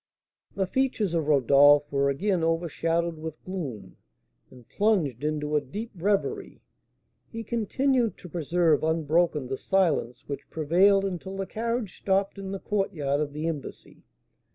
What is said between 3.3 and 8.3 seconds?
gloom, and, plunged in deep reverie, he continued to